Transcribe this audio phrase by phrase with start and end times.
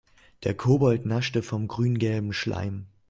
[0.45, 2.87] Der Kobold naschte vom grüngelben Schleim.